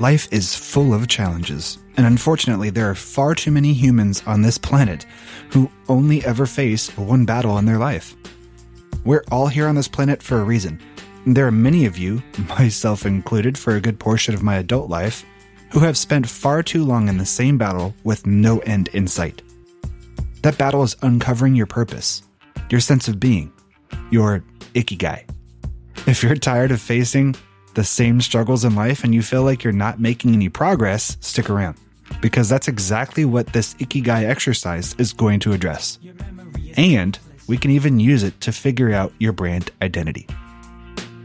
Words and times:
Life 0.00 0.28
is 0.30 0.54
full 0.54 0.92
of 0.92 1.08
challenges, 1.08 1.78
and 1.96 2.04
unfortunately, 2.04 2.68
there 2.68 2.90
are 2.90 2.94
far 2.94 3.34
too 3.34 3.50
many 3.50 3.72
humans 3.72 4.22
on 4.26 4.42
this 4.42 4.58
planet 4.58 5.06
who 5.48 5.70
only 5.88 6.22
ever 6.22 6.44
face 6.44 6.94
one 6.98 7.24
battle 7.24 7.56
in 7.56 7.64
their 7.64 7.78
life. 7.78 8.14
We're 9.06 9.24
all 9.32 9.46
here 9.46 9.66
on 9.66 9.74
this 9.74 9.88
planet 9.88 10.22
for 10.22 10.38
a 10.38 10.44
reason. 10.44 10.82
There 11.24 11.46
are 11.46 11.50
many 11.50 11.86
of 11.86 11.96
you, 11.96 12.22
myself 12.50 13.06
included 13.06 13.56
for 13.56 13.74
a 13.74 13.80
good 13.80 13.98
portion 13.98 14.34
of 14.34 14.42
my 14.42 14.56
adult 14.56 14.90
life, 14.90 15.24
who 15.72 15.80
have 15.80 15.96
spent 15.96 16.28
far 16.28 16.62
too 16.62 16.84
long 16.84 17.08
in 17.08 17.16
the 17.16 17.24
same 17.24 17.56
battle 17.56 17.94
with 18.04 18.26
no 18.26 18.58
end 18.60 18.88
in 18.88 19.08
sight. 19.08 19.40
That 20.42 20.58
battle 20.58 20.82
is 20.82 20.94
uncovering 21.00 21.54
your 21.54 21.66
purpose, 21.66 22.22
your 22.68 22.80
sense 22.80 23.08
of 23.08 23.18
being, 23.18 23.50
your 24.10 24.44
ikigai. 24.74 25.24
If 26.06 26.22
you're 26.22 26.36
tired 26.36 26.70
of 26.70 26.82
facing 26.82 27.34
the 27.76 27.84
same 27.84 28.22
struggles 28.22 28.64
in 28.64 28.74
life 28.74 29.04
and 29.04 29.14
you 29.14 29.22
feel 29.22 29.42
like 29.42 29.62
you're 29.62 29.72
not 29.72 30.00
making 30.00 30.32
any 30.32 30.48
progress, 30.48 31.18
stick 31.20 31.50
around 31.50 31.76
because 32.22 32.48
that's 32.48 32.68
exactly 32.68 33.24
what 33.24 33.52
this 33.52 33.74
Ikigai 33.74 34.24
exercise 34.24 34.94
is 34.98 35.12
going 35.12 35.40
to 35.40 35.52
address. 35.52 35.98
And 36.76 37.18
we 37.46 37.58
can 37.58 37.70
even 37.70 38.00
use 38.00 38.22
it 38.22 38.40
to 38.40 38.52
figure 38.52 38.92
out 38.92 39.12
your 39.18 39.32
brand 39.32 39.70
identity. 39.82 40.26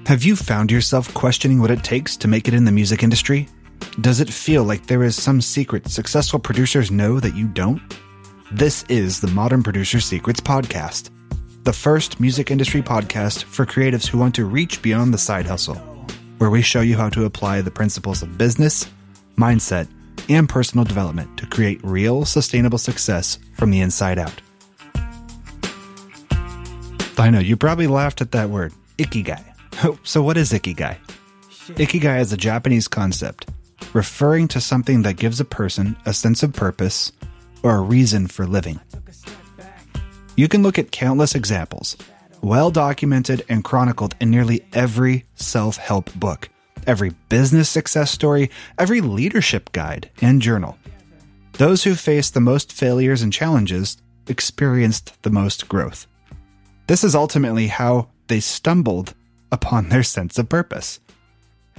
Have 0.07 0.23
you 0.23 0.35
found 0.35 0.71
yourself 0.71 1.13
questioning 1.13 1.61
what 1.61 1.71
it 1.71 1.85
takes 1.85 2.17
to 2.17 2.27
make 2.27 2.49
it 2.49 2.53
in 2.53 2.65
the 2.65 2.71
music 2.71 3.01
industry? 3.01 3.47
Does 4.01 4.19
it 4.19 4.29
feel 4.29 4.65
like 4.65 4.87
there 4.87 5.03
is 5.03 5.21
some 5.21 5.39
secret 5.39 5.87
successful 5.87 6.39
producers 6.39 6.91
know 6.91 7.21
that 7.21 7.35
you 7.35 7.47
don't? 7.47 7.81
This 8.51 8.83
is 8.89 9.21
the 9.21 9.27
Modern 9.27 9.63
Producer 9.63 10.01
Secrets 10.01 10.41
Podcast, 10.41 11.11
the 11.63 11.71
first 11.71 12.19
music 12.19 12.51
industry 12.51 12.81
podcast 12.81 13.43
for 13.43 13.65
creatives 13.65 14.07
who 14.07 14.17
want 14.17 14.35
to 14.35 14.45
reach 14.45 14.81
beyond 14.81 15.13
the 15.13 15.17
side 15.17 15.45
hustle 15.45 15.90
where 16.41 16.49
we 16.49 16.63
show 16.63 16.81
you 16.81 16.97
how 16.97 17.07
to 17.07 17.25
apply 17.25 17.61
the 17.61 17.69
principles 17.69 18.23
of 18.23 18.35
business, 18.35 18.89
mindset, 19.37 19.87
and 20.27 20.49
personal 20.49 20.83
development 20.83 21.37
to 21.37 21.45
create 21.45 21.79
real, 21.83 22.25
sustainable 22.25 22.79
success 22.79 23.37
from 23.53 23.69
the 23.69 23.79
inside 23.79 24.17
out. 24.17 24.41
I 27.19 27.29
know, 27.29 27.37
you 27.37 27.55
probably 27.55 27.85
laughed 27.85 28.21
at 28.21 28.31
that 28.31 28.49
word, 28.49 28.73
ikigai. 28.97 29.43
Oh, 29.83 29.99
so, 30.01 30.23
what 30.23 30.35
is 30.35 30.51
ikigai? 30.51 30.97
Ikigai 31.77 32.19
is 32.19 32.33
a 32.33 32.37
Japanese 32.37 32.87
concept 32.87 33.47
referring 33.93 34.47
to 34.47 34.59
something 34.59 35.03
that 35.03 35.17
gives 35.17 35.39
a 35.39 35.45
person 35.45 35.95
a 36.07 36.13
sense 36.13 36.41
of 36.41 36.53
purpose 36.53 37.11
or 37.61 37.75
a 37.75 37.81
reason 37.81 38.25
for 38.25 38.47
living. 38.47 38.79
You 40.35 40.47
can 40.47 40.63
look 40.63 40.79
at 40.79 40.91
countless 40.91 41.35
examples 41.35 41.95
well 42.41 42.71
documented 42.71 43.43
and 43.47 43.63
chronicled 43.63 44.15
in 44.19 44.29
nearly 44.29 44.65
every 44.73 45.25
self 45.35 45.77
help 45.77 46.13
book, 46.13 46.49
every 46.87 47.11
business 47.29 47.69
success 47.69 48.11
story, 48.11 48.49
every 48.77 49.01
leadership 49.01 49.71
guide 49.71 50.09
and 50.21 50.41
journal. 50.41 50.77
Those 51.53 51.83
who 51.83 51.95
faced 51.95 52.33
the 52.33 52.41
most 52.41 52.71
failures 52.73 53.21
and 53.21 53.31
challenges 53.31 53.97
experienced 54.27 55.21
the 55.23 55.29
most 55.29 55.67
growth. 55.67 56.07
This 56.87 57.03
is 57.03 57.15
ultimately 57.15 57.67
how 57.67 58.09
they 58.27 58.39
stumbled 58.39 59.13
upon 59.51 59.89
their 59.89 60.03
sense 60.03 60.37
of 60.39 60.49
purpose. 60.49 60.99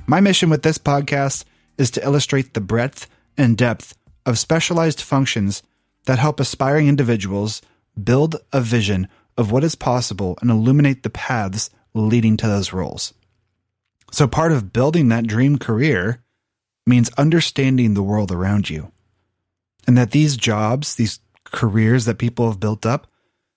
My 0.07 0.21
mission 0.21 0.51
with 0.51 0.63
this 0.63 0.79
podcast 0.79 1.45
is 1.79 1.91
to 1.93 2.05
illustrate 2.05 2.55
the 2.55 2.61
breadth 2.61 3.09
and 3.37 3.57
depth 3.57 3.97
of 4.27 4.39
specialized 4.39 5.01
functions 5.01 5.63
that 6.05 6.19
help 6.19 6.41
aspiring 6.41 6.89
individuals 6.89 7.63
build 8.03 8.37
a 8.53 8.61
vision 8.61 9.09
of 9.37 9.51
what 9.51 9.65
is 9.65 9.75
possible 9.75 10.39
and 10.41 10.51
illuminate 10.51 11.03
the 11.03 11.11
paths 11.11 11.71
leading 11.95 12.37
to 12.39 12.47
those 12.47 12.73
roles. 12.73 13.15
So, 14.11 14.27
part 14.29 14.53
of 14.53 14.73
building 14.73 15.09
that 15.09 15.27
dream 15.27 15.59
career 15.59 16.23
means 16.87 17.11
understanding 17.17 17.95
the 17.95 18.03
world 18.03 18.31
around 18.31 18.69
you. 18.69 18.93
And 19.87 19.97
that 19.97 20.11
these 20.11 20.37
jobs, 20.37 20.95
these 20.97 21.21
careers 21.45 22.05
that 22.05 22.19
people 22.19 22.49
have 22.49 22.61
built 22.61 22.85
up, 22.85 23.07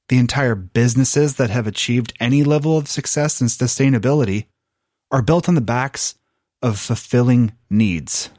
the 0.07 0.17
entire 0.17 0.55
businesses 0.55 1.35
that 1.35 1.49
have 1.49 1.67
achieved 1.67 2.13
any 2.19 2.43
level 2.43 2.77
of 2.77 2.87
success 2.87 3.41
and 3.41 3.49
sustainability 3.49 4.45
are 5.11 5.21
built 5.21 5.49
on 5.49 5.55
the 5.55 5.61
backs 5.61 6.15
of 6.61 6.79
fulfilling 6.79 7.53
needs, 7.69 8.29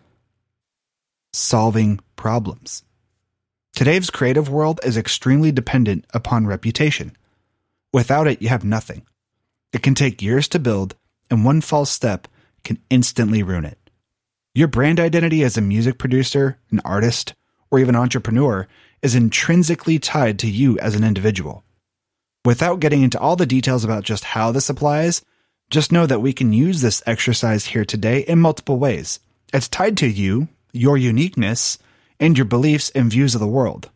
solving 1.32 2.00
problems. 2.16 2.82
Today's 3.74 4.10
creative 4.10 4.48
world 4.48 4.80
is 4.84 4.96
extremely 4.96 5.52
dependent 5.52 6.06
upon 6.14 6.46
reputation. 6.46 7.16
Without 7.96 8.26
it, 8.26 8.42
you 8.42 8.50
have 8.50 8.62
nothing. 8.62 9.06
It 9.72 9.82
can 9.82 9.94
take 9.94 10.20
years 10.20 10.48
to 10.48 10.58
build, 10.58 10.96
and 11.30 11.46
one 11.46 11.62
false 11.62 11.90
step 11.90 12.28
can 12.62 12.76
instantly 12.90 13.42
ruin 13.42 13.64
it. 13.64 13.78
Your 14.54 14.68
brand 14.68 15.00
identity 15.00 15.42
as 15.42 15.56
a 15.56 15.62
music 15.62 15.96
producer, 15.96 16.58
an 16.70 16.82
artist, 16.84 17.32
or 17.70 17.78
even 17.78 17.96
entrepreneur 17.96 18.68
is 19.00 19.14
intrinsically 19.14 19.98
tied 19.98 20.38
to 20.40 20.46
you 20.46 20.78
as 20.78 20.94
an 20.94 21.04
individual. 21.04 21.64
Without 22.44 22.80
getting 22.80 23.02
into 23.02 23.18
all 23.18 23.34
the 23.34 23.46
details 23.46 23.82
about 23.82 24.04
just 24.04 24.24
how 24.24 24.52
this 24.52 24.68
applies, 24.68 25.24
just 25.70 25.90
know 25.90 26.04
that 26.04 26.20
we 26.20 26.34
can 26.34 26.52
use 26.52 26.82
this 26.82 27.02
exercise 27.06 27.64
here 27.64 27.86
today 27.86 28.20
in 28.20 28.38
multiple 28.38 28.78
ways. 28.78 29.20
It's 29.54 29.68
tied 29.68 29.96
to 29.96 30.06
you, 30.06 30.48
your 30.70 30.98
uniqueness, 30.98 31.78
and 32.20 32.36
your 32.36 32.44
beliefs 32.44 32.90
and 32.90 33.10
views 33.10 33.34
of 33.34 33.40
the 33.40 33.46
world. 33.46 33.88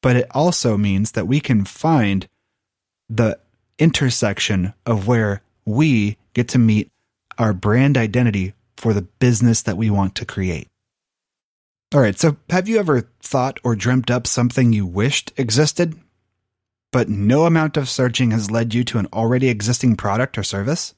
But 0.00 0.16
it 0.16 0.26
also 0.30 0.78
means 0.78 1.12
that 1.12 1.28
we 1.28 1.38
can 1.40 1.66
find 1.66 2.26
the 3.10 3.38
intersection 3.78 4.72
of 4.86 5.06
where 5.06 5.42
we 5.64 6.16
get 6.32 6.48
to 6.48 6.58
meet 6.58 6.90
our 7.36 7.52
brand 7.52 7.98
identity 7.98 8.54
for 8.76 8.94
the 8.94 9.02
business 9.02 9.62
that 9.62 9.76
we 9.76 9.90
want 9.90 10.14
to 10.14 10.24
create. 10.24 10.68
All 11.92 12.00
right, 12.00 12.18
so 12.18 12.36
have 12.50 12.68
you 12.68 12.78
ever 12.78 13.10
thought 13.20 13.58
or 13.64 13.74
dreamt 13.74 14.10
up 14.10 14.26
something 14.26 14.72
you 14.72 14.86
wished 14.86 15.32
existed, 15.36 15.98
but 16.92 17.08
no 17.08 17.46
amount 17.46 17.76
of 17.76 17.88
searching 17.88 18.30
has 18.30 18.50
led 18.50 18.72
you 18.72 18.84
to 18.84 18.98
an 18.98 19.08
already 19.12 19.48
existing 19.48 19.96
product 19.96 20.38
or 20.38 20.44
service? 20.44 20.94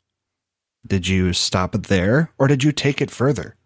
Did 0.86 1.08
you 1.08 1.32
stop 1.32 1.72
there 1.72 2.30
or 2.38 2.46
did 2.46 2.62
you 2.62 2.72
take 2.72 3.00
it 3.00 3.10
further? 3.10 3.56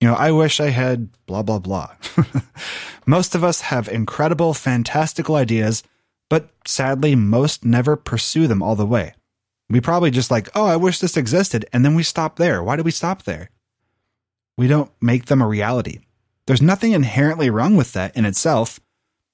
You 0.00 0.08
know, 0.08 0.14
I 0.14 0.32
wish 0.32 0.58
I 0.58 0.70
had 0.70 1.10
blah, 1.26 1.42
blah, 1.42 1.60
blah. 1.60 1.90
Most 3.06 3.34
of 3.34 3.44
us 3.44 3.60
have 3.62 3.88
incredible, 3.88 4.54
fantastical 4.54 5.36
ideas 5.36 5.84
but 6.28 6.50
sadly, 6.66 7.14
most 7.14 7.64
never 7.64 7.96
pursue 7.96 8.46
them 8.46 8.62
all 8.62 8.76
the 8.76 8.86
way. 8.86 9.14
We 9.68 9.80
probably 9.80 10.10
just 10.10 10.30
like, 10.30 10.48
oh, 10.54 10.66
I 10.66 10.76
wish 10.76 10.98
this 10.98 11.16
existed, 11.16 11.66
and 11.72 11.84
then 11.84 11.94
we 11.94 12.02
stop 12.02 12.36
there. 12.36 12.62
Why 12.62 12.76
do 12.76 12.82
we 12.82 12.90
stop 12.90 13.22
there? 13.22 13.50
We 14.56 14.68
don't 14.68 14.90
make 15.00 15.26
them 15.26 15.42
a 15.42 15.46
reality. 15.46 16.00
There's 16.46 16.62
nothing 16.62 16.92
inherently 16.92 17.50
wrong 17.50 17.76
with 17.76 17.92
that 17.94 18.14
in 18.16 18.24
itself. 18.24 18.78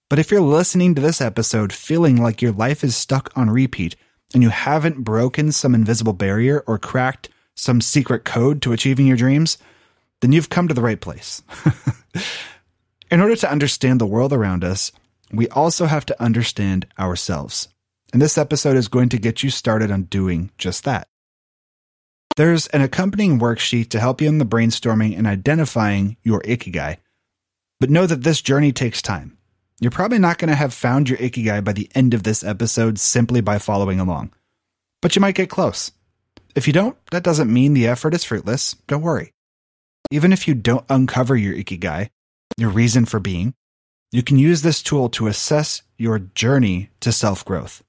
But 0.09 0.19
if 0.19 0.31
you're 0.31 0.41
listening 0.41 0.95
to 0.95 1.01
this 1.01 1.21
episode 1.21 1.73
feeling 1.73 2.17
like 2.17 2.43
your 2.43 2.53
life 2.53 2.83
is 2.83 2.97
stuck 2.97 3.31
on 3.37 3.51
repeat 3.51 3.97
and 4.33 4.43
you 4.43 4.49
haven't 4.49 5.05
broken 5.05 5.53
some 5.53 5.75
invisible 5.75 6.13
barrier 6.13 6.65
or 6.67 6.79
cracked 6.79 7.29
some 7.55 7.81
secret 7.81 8.25
code 8.25 8.63
to 8.63 8.73
achieving 8.73 9.07
your 9.07 9.17
dreams, 9.17 9.59
then 10.21 10.33
you've 10.33 10.49
come 10.49 10.69
to 10.69 10.75
the 10.75 10.83
right 10.83 11.01
place. 11.01 11.43
in 13.11 13.21
order 13.21 13.37
to 13.37 13.51
understand 13.51 14.01
the 14.01 14.07
world 14.07 14.33
around 14.33 14.65
us, 14.65 14.93
we 15.33 15.49
also 15.49 15.87
have 15.87 16.07
to 16.07 16.23
understand 16.23 16.87
ourselves. 16.99 17.69
And 18.13 18.21
this 18.21 18.39
episode 18.39 18.77
is 18.77 18.89
going 18.89 19.11
to 19.11 19.19
get 19.19 19.43
you 19.43 19.51
started 19.51 19.91
on 19.91 20.05
doing 20.05 20.51
just 20.59 20.85
that. 20.85 21.07
There's 22.37 22.67
an 22.69 22.81
accompanying 22.81 23.39
worksheet 23.39 23.91
to 23.91 24.01
help 24.01 24.21
you 24.21 24.29
in 24.29 24.39
the 24.39 24.45
brainstorming 24.45 25.17
and 25.17 25.27
identifying 25.27 26.17
your 26.23 26.41
ikigai. 26.43 26.99
But 27.79 27.91
know 27.91 28.07
that 28.07 28.23
this 28.23 28.43
journey 28.43 28.73
takes 28.73 29.03
time. 29.03 29.37
You're 29.81 29.91
probably 29.91 30.19
not 30.19 30.39
going 30.39 30.51
to 30.51 30.57
have 30.57 30.75
found 30.75 31.09
your 31.09 31.19
ikigai 31.19 31.65
by 31.65 31.73
the 31.73 31.91
end 31.95 32.15
of 32.15 32.23
this 32.23 32.45
episode 32.45 32.99
simply 32.99 33.41
by 33.41 33.59
following 33.59 33.99
along. 33.99 34.33
But 35.01 35.17
you 35.17 35.21
might 35.21 35.35
get 35.35 35.51
close. 35.51 35.91
If 36.55 36.67
you 36.67 36.73
don't, 36.73 36.97
that 37.11 37.23
doesn't 37.23 37.53
mean 37.53 37.75
the 37.75 37.87
effort 37.87 38.15
is 38.15 38.25
fruitless. 38.25 38.75
Don't 38.87 39.03
worry. 39.03 39.33
Even 40.11 40.33
if 40.33 40.47
you 40.49 40.55
don't 40.55 40.85
uncover 40.91 41.37
your 41.37 41.55
ikigai, 41.55 42.11
your 42.57 42.71
reason 42.71 43.07
for 43.07 43.21
being, 43.21 43.55
you 44.13 44.23
can 44.23 44.39
use 44.39 44.63
this 44.63 44.83
tool 44.83 45.09
to 45.11 45.29
assess 45.29 45.83
your 45.97 46.19
journey 46.19 46.91
to 47.01 47.13
self 47.13 47.45
growth. 47.45 47.83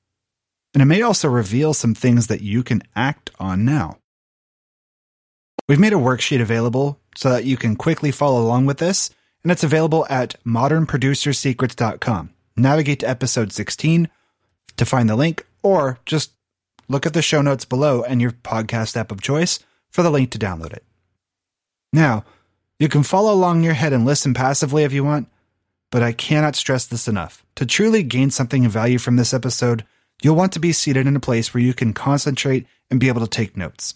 And 0.74 0.82
it 0.82 0.86
may 0.86 1.02
also 1.02 1.28
reveal 1.28 1.74
some 1.74 1.94
things 1.94 2.28
that 2.28 2.42
you 2.42 2.64
can 2.64 2.84
act 2.96 3.32
on 3.40 3.66
now. 3.66 3.98
We've 5.68 5.80
made 5.80 5.94
a 5.94 5.98
worksheet 5.98 6.42
available 6.42 7.00
so 7.16 7.30
that 7.30 7.46
you 7.46 7.58
can 7.58 7.76
quickly 7.76 8.12
follow 8.12 8.42
along 8.42 8.66
with 8.66 8.78
this, 8.78 9.10
and 9.44 9.52
it's 9.52 9.64
available 9.64 10.06
at 10.10 10.36
modernproducersecrets.com. 10.46 12.30
Navigate 12.56 13.00
to 13.00 13.10
episode 13.10 13.52
16 13.52 14.10
to 14.78 14.86
find 14.86 15.10
the 15.10 15.16
link, 15.16 15.46
or 15.64 16.00
just 16.06 16.32
look 16.88 17.06
at 17.06 17.14
the 17.14 17.22
show 17.22 17.42
notes 17.42 17.66
below 17.66 18.04
and 18.04 18.22
your 18.22 18.32
podcast 18.32 18.96
app 18.98 19.12
of 19.12 19.22
choice 19.22 19.60
for 19.90 20.04
the 20.04 20.12
link 20.12 20.32
to 20.32 20.40
download 20.40 20.74
it. 20.74 20.84
Now, 21.94 22.24
you 22.80 22.88
can 22.88 23.04
follow 23.04 23.34
along 23.34 23.58
in 23.58 23.64
your 23.64 23.74
head 23.74 23.94
and 23.94 24.06
listen 24.06 24.34
passively 24.34 24.84
if 24.84 24.94
you 24.94 25.04
want, 25.04 25.28
but 25.92 26.02
I 26.02 26.14
cannot 26.14 26.56
stress 26.56 26.86
this 26.88 27.08
enough. 27.08 27.46
To 27.56 27.66
truly 27.66 28.02
gain 28.02 28.32
something 28.32 28.66
of 28.66 28.72
value 28.72 28.98
from 28.98 29.18
this 29.18 29.34
episode, 29.34 29.86
you'll 30.24 30.36
want 30.36 30.54
to 30.54 30.60
be 30.60 30.72
seated 30.72 31.06
in 31.06 31.16
a 31.16 31.20
place 31.20 31.54
where 31.54 31.62
you 31.62 31.74
can 31.74 31.94
concentrate 31.94 32.66
and 32.90 33.00
be 33.00 33.10
able 33.10 33.22
to 33.22 33.28
take 33.28 33.56
notes. 33.56 33.96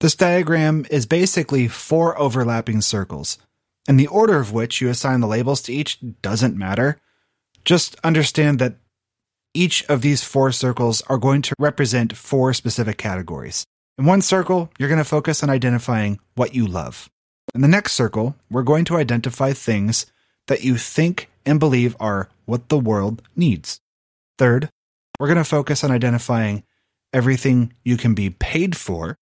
This 0.00 0.14
diagram 0.14 0.86
is 0.90 1.04
basically 1.04 1.68
four 1.68 2.18
overlapping 2.18 2.80
circles, 2.80 3.36
and 3.86 4.00
the 4.00 4.06
order 4.06 4.38
of 4.38 4.52
which 4.52 4.80
you 4.80 4.88
assign 4.88 5.20
the 5.20 5.26
labels 5.26 5.60
to 5.62 5.72
each 5.72 5.98
doesn't 6.22 6.56
matter. 6.56 7.00
Just 7.64 7.96
understand 8.02 8.58
that 8.60 8.76
each 9.52 9.84
of 9.88 10.00
these 10.00 10.22
four 10.24 10.52
circles 10.52 11.02
are 11.08 11.18
going 11.18 11.42
to 11.42 11.54
represent 11.58 12.16
four 12.16 12.54
specific 12.54 12.96
categories. 12.96 13.66
In 13.98 14.06
one 14.06 14.22
circle, 14.22 14.70
you're 14.78 14.88
going 14.88 14.98
to 14.98 15.04
focus 15.04 15.42
on 15.42 15.50
identifying 15.50 16.20
what 16.34 16.54
you 16.54 16.66
love. 16.66 17.10
In 17.54 17.60
the 17.60 17.68
next 17.68 17.92
circle, 17.92 18.36
we're 18.50 18.62
going 18.62 18.84
to 18.86 18.96
identify 18.96 19.52
things 19.52 20.06
that 20.46 20.64
you 20.64 20.76
think 20.76 21.30
and 21.46 21.60
believe 21.60 21.96
are 22.00 22.28
what 22.44 22.68
the 22.68 22.78
world 22.78 23.22
needs. 23.36 23.80
Third, 24.38 24.70
we're 25.18 25.26
going 25.26 25.36
to 25.36 25.44
focus 25.44 25.84
on 25.84 25.90
identifying 25.90 26.62
everything 27.12 27.72
you 27.84 27.96
can 27.96 28.14
be 28.14 28.30
paid 28.30 28.76
for. 28.76 29.16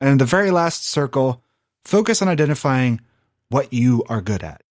And 0.00 0.10
in 0.10 0.18
the 0.18 0.24
very 0.24 0.50
last 0.50 0.86
circle, 0.86 1.42
focus 1.84 2.22
on 2.22 2.28
identifying 2.28 3.00
what 3.48 3.72
you 3.72 4.04
are 4.08 4.20
good 4.20 4.42
at. 4.42 4.62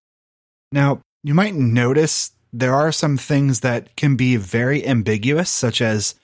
Now, 0.72 1.00
you 1.22 1.34
might 1.34 1.54
notice 1.54 2.32
there 2.52 2.74
are 2.74 2.92
some 2.92 3.16
things 3.16 3.60
that 3.60 3.94
can 3.96 4.16
be 4.16 4.36
very 4.36 4.86
ambiguous, 4.86 5.50
such 5.50 5.80
as 5.80 6.14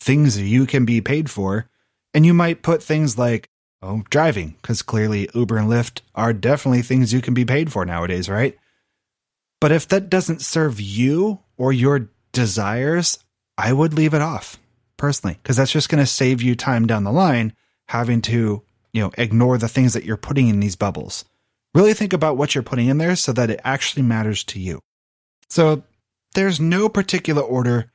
things 0.00 0.40
you 0.40 0.66
can 0.66 0.84
be 0.84 1.00
paid 1.00 1.30
for. 1.30 1.68
And 2.12 2.26
you 2.26 2.34
might 2.34 2.62
put 2.62 2.82
things 2.82 3.16
like, 3.16 3.48
oh, 3.82 4.02
driving, 4.10 4.56
because 4.60 4.82
clearly 4.82 5.28
Uber 5.34 5.56
and 5.56 5.68
Lyft 5.68 6.00
are 6.14 6.32
definitely 6.32 6.82
things 6.82 7.12
you 7.12 7.20
can 7.20 7.34
be 7.34 7.44
paid 7.44 7.72
for 7.72 7.84
nowadays, 7.84 8.28
right? 8.28 8.58
But 9.60 9.72
if 9.72 9.86
that 9.88 10.08
doesn't 10.08 10.42
serve 10.42 10.80
you 10.80 11.40
or 11.56 11.72
your 11.72 12.08
desires, 12.32 13.18
I 13.58 13.72
would 13.72 13.94
leave 13.94 14.14
it 14.14 14.22
off 14.22 14.58
personally, 14.96 15.38
because 15.42 15.56
that's 15.56 15.72
just 15.72 15.88
going 15.88 16.02
to 16.02 16.06
save 16.06 16.42
you 16.42 16.54
time 16.54 16.86
down 16.86 17.04
the 17.04 17.12
line 17.12 17.54
having 17.88 18.22
to, 18.22 18.62
you 18.92 19.02
know, 19.02 19.10
ignore 19.18 19.58
the 19.58 19.68
things 19.68 19.92
that 19.94 20.04
you're 20.04 20.16
putting 20.16 20.48
in 20.48 20.60
these 20.60 20.76
bubbles. 20.76 21.24
Really 21.74 21.94
think 21.94 22.12
about 22.12 22.36
what 22.36 22.54
you're 22.54 22.62
putting 22.62 22.88
in 22.88 22.98
there 22.98 23.16
so 23.16 23.32
that 23.32 23.50
it 23.50 23.60
actually 23.64 24.02
matters 24.02 24.44
to 24.44 24.58
you. 24.58 24.80
So 25.48 25.82
there's 26.34 26.60
no 26.60 26.88
particular 26.88 27.42
order 27.42 27.90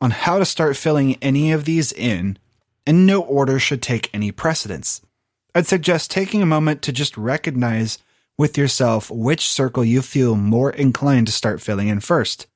on 0.00 0.10
how 0.10 0.38
to 0.38 0.44
start 0.44 0.76
filling 0.76 1.16
any 1.16 1.52
of 1.52 1.64
these 1.64 1.92
in, 1.92 2.38
and 2.86 3.06
no 3.06 3.20
order 3.20 3.58
should 3.58 3.82
take 3.82 4.08
any 4.14 4.32
precedence. 4.32 5.00
I'd 5.54 5.66
suggest 5.66 6.10
taking 6.10 6.42
a 6.42 6.46
moment 6.46 6.82
to 6.82 6.92
just 6.92 7.16
recognize 7.16 7.98
with 8.40 8.56
yourself 8.56 9.10
which 9.10 9.46
circle 9.46 9.84
you 9.84 10.00
feel 10.00 10.34
more 10.34 10.70
inclined 10.70 11.26
to 11.26 11.32
start 11.32 11.60
filling 11.60 11.88
in 11.88 12.00
first, 12.00 12.46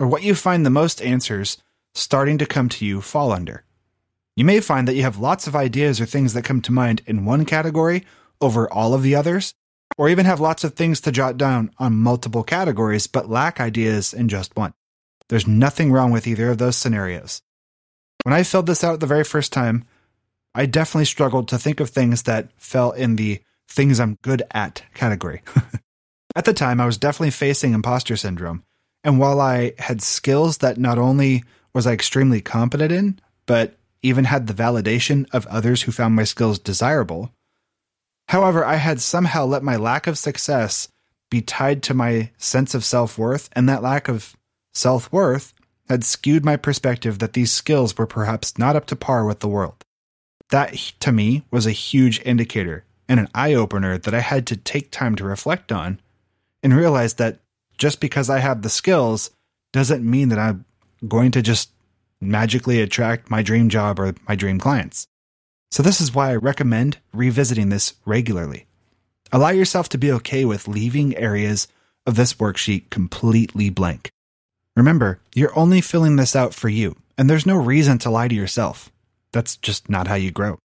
or 0.00 0.06
what 0.06 0.22
you 0.22 0.34
find 0.34 0.64
the 0.64 0.70
most 0.70 1.02
answers 1.02 1.58
starting 1.94 2.38
to 2.38 2.46
come 2.46 2.66
to 2.66 2.86
you 2.86 3.02
fall 3.02 3.30
under. 3.30 3.62
You 4.36 4.46
may 4.46 4.60
find 4.60 4.88
that 4.88 4.94
you 4.94 5.02
have 5.02 5.18
lots 5.18 5.46
of 5.46 5.54
ideas 5.54 6.00
or 6.00 6.06
things 6.06 6.32
that 6.32 6.46
come 6.46 6.62
to 6.62 6.72
mind 6.72 7.02
in 7.04 7.26
one 7.26 7.44
category 7.44 8.06
over 8.40 8.72
all 8.72 8.94
of 8.94 9.02
the 9.02 9.14
others, 9.14 9.52
or 9.98 10.08
even 10.08 10.24
have 10.24 10.40
lots 10.40 10.64
of 10.64 10.72
things 10.72 10.98
to 11.02 11.12
jot 11.12 11.36
down 11.36 11.72
on 11.78 11.92
multiple 11.94 12.42
categories 12.42 13.06
but 13.06 13.28
lack 13.28 13.60
ideas 13.60 14.14
in 14.14 14.30
just 14.30 14.56
one. 14.56 14.72
There's 15.28 15.46
nothing 15.46 15.92
wrong 15.92 16.10
with 16.10 16.26
either 16.26 16.48
of 16.48 16.56
those 16.56 16.76
scenarios. 16.76 17.42
When 18.22 18.32
I 18.32 18.44
filled 18.44 18.64
this 18.64 18.82
out 18.82 19.00
the 19.00 19.06
very 19.06 19.24
first 19.24 19.52
time, 19.52 19.84
I 20.54 20.64
definitely 20.64 21.04
struggled 21.04 21.48
to 21.48 21.58
think 21.58 21.80
of 21.80 21.90
things 21.90 22.22
that 22.22 22.48
fell 22.56 22.92
in 22.92 23.16
the 23.16 23.42
things 23.68 24.00
I'm 24.00 24.18
good 24.22 24.42
at 24.50 24.82
category. 24.94 25.42
at 26.36 26.44
the 26.44 26.52
time, 26.52 26.80
I 26.80 26.86
was 26.86 26.98
definitely 26.98 27.30
facing 27.30 27.74
imposter 27.74 28.16
syndrome. 28.16 28.64
And 29.04 29.18
while 29.18 29.40
I 29.40 29.72
had 29.78 30.02
skills 30.02 30.58
that 30.58 30.78
not 30.78 30.98
only 30.98 31.44
was 31.72 31.86
I 31.86 31.92
extremely 31.92 32.40
competent 32.40 32.92
in, 32.92 33.20
but 33.46 33.76
even 34.02 34.24
had 34.24 34.46
the 34.46 34.54
validation 34.54 35.26
of 35.32 35.46
others 35.46 35.82
who 35.82 35.92
found 35.92 36.16
my 36.16 36.24
skills 36.24 36.58
desirable, 36.58 37.32
However, 38.28 38.64
I 38.64 38.76
had 38.76 39.00
somehow 39.00 39.46
let 39.46 39.62
my 39.62 39.76
lack 39.76 40.06
of 40.06 40.18
success 40.18 40.88
be 41.30 41.40
tied 41.40 41.82
to 41.84 41.94
my 41.94 42.30
sense 42.36 42.74
of 42.74 42.84
self 42.84 43.18
worth, 43.18 43.48
and 43.52 43.68
that 43.68 43.82
lack 43.82 44.08
of 44.08 44.36
self 44.74 45.10
worth 45.10 45.54
had 45.88 46.04
skewed 46.04 46.44
my 46.44 46.56
perspective 46.56 47.18
that 47.18 47.32
these 47.32 47.50
skills 47.50 47.96
were 47.96 48.06
perhaps 48.06 48.58
not 48.58 48.76
up 48.76 48.86
to 48.86 48.96
par 48.96 49.24
with 49.24 49.40
the 49.40 49.48
world. 49.48 49.82
That, 50.50 50.74
to 51.00 51.12
me, 51.12 51.44
was 51.50 51.66
a 51.66 51.72
huge 51.72 52.20
indicator 52.24 52.84
and 53.08 53.18
an 53.18 53.28
eye 53.34 53.54
opener 53.54 53.98
that 53.98 54.14
I 54.14 54.20
had 54.20 54.46
to 54.48 54.56
take 54.56 54.90
time 54.90 55.16
to 55.16 55.24
reflect 55.24 55.72
on 55.72 56.00
and 56.62 56.76
realize 56.76 57.14
that 57.14 57.38
just 57.78 58.00
because 58.00 58.28
I 58.28 58.38
have 58.40 58.62
the 58.62 58.68
skills 58.68 59.30
doesn't 59.72 60.08
mean 60.08 60.28
that 60.28 60.38
I'm 60.38 60.64
going 61.06 61.30
to 61.32 61.42
just 61.42 61.70
magically 62.20 62.80
attract 62.80 63.30
my 63.30 63.42
dream 63.42 63.68
job 63.68 64.00
or 64.00 64.14
my 64.26 64.34
dream 64.34 64.58
clients. 64.58 65.06
So, 65.70 65.82
this 65.82 66.00
is 66.00 66.14
why 66.14 66.30
I 66.30 66.36
recommend 66.36 66.98
revisiting 67.12 67.68
this 67.68 67.94
regularly. 68.06 68.66
Allow 69.30 69.50
yourself 69.50 69.88
to 69.90 69.98
be 69.98 70.10
okay 70.12 70.44
with 70.44 70.66
leaving 70.66 71.14
areas 71.16 71.68
of 72.06 72.16
this 72.16 72.34
worksheet 72.34 72.88
completely 72.88 73.68
blank. 73.68 74.10
Remember, 74.74 75.20
you're 75.34 75.56
only 75.58 75.82
filling 75.82 76.16
this 76.16 76.34
out 76.34 76.54
for 76.54 76.70
you, 76.70 76.96
and 77.18 77.28
there's 77.28 77.44
no 77.44 77.56
reason 77.56 77.98
to 77.98 78.10
lie 78.10 78.28
to 78.28 78.34
yourself. 78.34 78.90
That's 79.32 79.56
just 79.56 79.90
not 79.90 80.08
how 80.08 80.14
you 80.14 80.30
grow. 80.30 80.58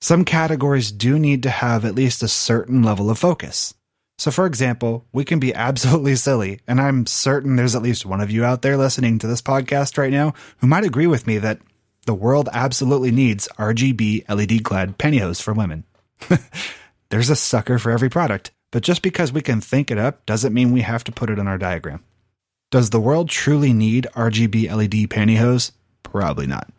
Some 0.00 0.24
categories 0.24 0.92
do 0.92 1.18
need 1.18 1.42
to 1.44 1.50
have 1.50 1.84
at 1.84 1.94
least 1.94 2.22
a 2.22 2.28
certain 2.28 2.82
level 2.82 3.10
of 3.10 3.18
focus. 3.18 3.74
So, 4.18 4.30
for 4.30 4.46
example, 4.46 5.04
we 5.12 5.24
can 5.24 5.38
be 5.38 5.54
absolutely 5.66 6.16
silly, 6.16 6.60
and 6.66 6.80
I'm 6.80 7.06
certain 7.06 7.56
there's 7.56 7.74
at 7.74 7.82
least 7.82 8.06
one 8.06 8.20
of 8.20 8.30
you 8.30 8.44
out 8.44 8.62
there 8.62 8.76
listening 8.76 9.18
to 9.18 9.26
this 9.26 9.42
podcast 9.42 9.98
right 9.98 10.12
now 10.12 10.34
who 10.58 10.66
might 10.66 10.84
agree 10.84 11.06
with 11.06 11.26
me 11.26 11.38
that 11.38 11.60
the 12.06 12.14
world 12.14 12.48
absolutely 12.52 13.10
needs 13.10 13.48
RGB 13.58 14.28
LED 14.28 14.62
clad 14.64 14.96
pantyhose 14.96 15.42
for 15.42 15.52
women. 15.52 15.84
There's 17.08 17.30
a 17.30 17.36
sucker 17.36 17.78
for 17.78 17.90
every 17.90 18.08
product, 18.08 18.52
but 18.70 18.82
just 18.82 19.02
because 19.02 19.32
we 19.32 19.42
can 19.42 19.60
think 19.60 19.90
it 19.90 19.98
up 19.98 20.24
doesn't 20.24 20.54
mean 20.54 20.72
we 20.72 20.82
have 20.82 21.04
to 21.04 21.12
put 21.12 21.30
it 21.30 21.38
in 21.38 21.48
our 21.48 21.58
diagram. 21.58 22.04
Does 22.70 22.90
the 22.90 23.00
world 23.00 23.28
truly 23.28 23.72
need 23.72 24.06
RGB 24.14 24.70
LED 24.70 25.08
pantyhose? 25.10 25.72
Probably 26.02 26.46
not. 26.46 26.72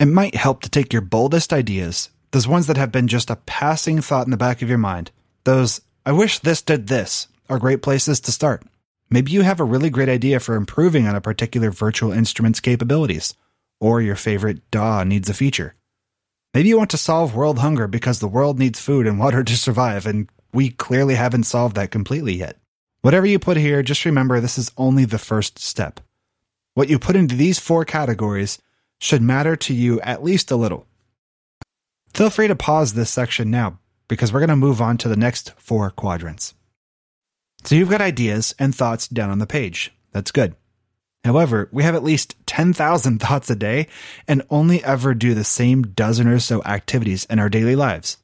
It 0.00 0.06
might 0.06 0.34
help 0.34 0.62
to 0.62 0.70
take 0.70 0.94
your 0.94 1.02
boldest 1.02 1.52
ideas, 1.52 2.08
those 2.30 2.48
ones 2.48 2.66
that 2.68 2.78
have 2.78 2.90
been 2.90 3.06
just 3.06 3.28
a 3.28 3.36
passing 3.36 4.00
thought 4.00 4.26
in 4.26 4.30
the 4.30 4.38
back 4.38 4.62
of 4.62 4.68
your 4.70 4.78
mind, 4.78 5.10
those, 5.44 5.82
I 6.06 6.12
wish 6.12 6.38
this 6.38 6.62
did 6.62 6.86
this, 6.86 7.28
are 7.50 7.58
great 7.58 7.82
places 7.82 8.18
to 8.20 8.32
start. 8.32 8.62
Maybe 9.10 9.30
you 9.30 9.42
have 9.42 9.60
a 9.60 9.64
really 9.64 9.90
great 9.90 10.08
idea 10.08 10.40
for 10.40 10.54
improving 10.54 11.06
on 11.06 11.14
a 11.14 11.20
particular 11.20 11.70
virtual 11.70 12.12
instrument's 12.12 12.60
capabilities 12.60 13.34
or 13.78 14.00
your 14.00 14.16
favorite 14.16 14.62
DAW 14.70 15.04
needs 15.04 15.28
a 15.28 15.34
feature. 15.34 15.74
Maybe 16.54 16.70
you 16.70 16.78
want 16.78 16.90
to 16.90 16.96
solve 16.96 17.34
world 17.34 17.58
hunger 17.58 17.86
because 17.86 18.20
the 18.20 18.28
world 18.28 18.58
needs 18.58 18.80
food 18.80 19.06
and 19.06 19.18
water 19.18 19.44
to 19.44 19.56
survive, 19.56 20.06
and 20.06 20.30
we 20.54 20.70
clearly 20.70 21.14
haven't 21.14 21.44
solved 21.44 21.76
that 21.76 21.90
completely 21.90 22.32
yet. 22.32 22.56
Whatever 23.02 23.26
you 23.26 23.38
put 23.38 23.58
here, 23.58 23.82
just 23.82 24.06
remember 24.06 24.40
this 24.40 24.56
is 24.56 24.72
only 24.78 25.04
the 25.04 25.18
first 25.18 25.58
step. 25.58 26.00
What 26.72 26.88
you 26.88 26.98
put 26.98 27.16
into 27.16 27.34
these 27.34 27.58
four 27.58 27.84
categories 27.84 28.58
should 29.00 29.22
matter 29.22 29.56
to 29.56 29.74
you 29.74 30.00
at 30.02 30.22
least 30.22 30.50
a 30.50 30.56
little. 30.56 30.86
Feel 32.14 32.30
free 32.30 32.48
to 32.48 32.54
pause 32.54 32.94
this 32.94 33.10
section 33.10 33.50
now 33.50 33.78
because 34.06 34.32
we're 34.32 34.40
going 34.40 34.50
to 34.50 34.56
move 34.56 34.80
on 34.80 34.98
to 34.98 35.08
the 35.08 35.16
next 35.16 35.52
four 35.56 35.90
quadrants. 35.90 36.54
So 37.64 37.74
you've 37.74 37.90
got 37.90 38.00
ideas 38.00 38.54
and 38.58 38.74
thoughts 38.74 39.08
down 39.08 39.30
on 39.30 39.38
the 39.38 39.46
page. 39.46 39.92
That's 40.12 40.32
good. 40.32 40.54
However, 41.24 41.68
we 41.72 41.82
have 41.82 41.94
at 41.94 42.04
least 42.04 42.36
10,000 42.46 43.18
thoughts 43.20 43.50
a 43.50 43.56
day 43.56 43.86
and 44.28 44.42
only 44.50 44.84
ever 44.84 45.14
do 45.14 45.34
the 45.34 45.44
same 45.44 45.82
dozen 45.82 46.28
or 46.28 46.38
so 46.38 46.62
activities 46.64 47.24
in 47.26 47.38
our 47.38 47.48
daily 47.48 47.76
lives. 47.76 48.18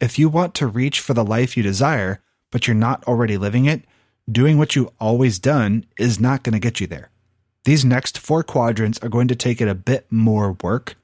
If 0.00 0.18
you 0.18 0.28
want 0.28 0.54
to 0.56 0.66
reach 0.66 1.00
for 1.00 1.14
the 1.14 1.24
life 1.24 1.56
you 1.56 1.62
desire, 1.62 2.22
but 2.50 2.66
you're 2.66 2.74
not 2.74 3.04
already 3.04 3.36
living 3.36 3.66
it, 3.66 3.84
doing 4.30 4.58
what 4.58 4.76
you've 4.76 4.90
always 5.00 5.38
done 5.38 5.84
is 5.98 6.20
not 6.20 6.42
going 6.44 6.52
to 6.52 6.58
get 6.60 6.80
you 6.80 6.86
there. 6.86 7.10
These 7.64 7.84
next 7.84 8.18
four 8.18 8.42
quadrants 8.42 8.98
are 9.00 9.08
going 9.08 9.28
to 9.28 9.36
take 9.36 9.60
it 9.60 9.68
a 9.68 9.74
bit 9.74 10.06
more 10.10 10.56
work, 10.62 10.96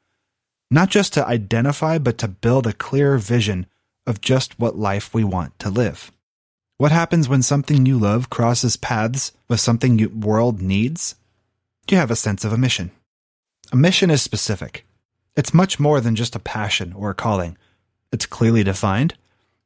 not 0.70 0.90
just 0.90 1.12
to 1.14 1.26
identify, 1.26 1.98
but 1.98 2.18
to 2.18 2.28
build 2.28 2.66
a 2.66 2.72
clearer 2.72 3.18
vision 3.18 3.66
of 4.06 4.20
just 4.20 4.58
what 4.58 4.76
life 4.76 5.12
we 5.14 5.24
want 5.24 5.58
to 5.58 5.70
live. 5.70 6.10
What 6.76 6.92
happens 6.92 7.28
when 7.28 7.42
something 7.42 7.86
you 7.86 7.98
love 7.98 8.30
crosses 8.30 8.76
paths 8.76 9.32
with 9.48 9.60
something 9.60 9.98
your 9.98 10.08
world 10.08 10.60
needs? 10.60 11.14
You 11.88 11.98
have 11.98 12.10
a 12.10 12.16
sense 12.16 12.44
of 12.44 12.52
a 12.52 12.58
mission. 12.58 12.90
A 13.72 13.76
mission 13.76 14.10
is 14.10 14.22
specific. 14.22 14.84
It's 15.36 15.54
much 15.54 15.78
more 15.78 16.00
than 16.00 16.16
just 16.16 16.36
a 16.36 16.40
passion 16.40 16.92
or 16.92 17.10
a 17.10 17.14
calling. 17.14 17.56
It's 18.12 18.26
clearly 18.26 18.64
defined. 18.64 19.14